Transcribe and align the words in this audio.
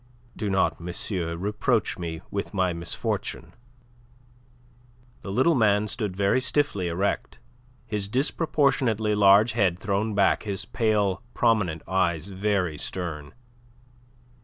"Do 0.35 0.49
not, 0.49 0.79
monsieur, 0.79 1.35
reproach 1.37 1.99
me 1.99 2.21
with 2.31 2.55
my 2.55 2.73
misfortune." 2.73 3.53
The 5.21 5.31
little 5.31 5.53
man 5.53 5.85
stood 5.85 6.15
very 6.15 6.41
stiffly 6.41 6.87
erect, 6.87 7.37
his 7.85 8.07
disproportionately 8.07 9.13
large 9.13 9.51
head 9.51 9.77
thrown 9.77 10.15
back, 10.15 10.41
his 10.41 10.65
pale 10.65 11.21
prominent 11.35 11.83
eyes 11.87 12.29
very 12.29 12.79
stern. 12.79 13.35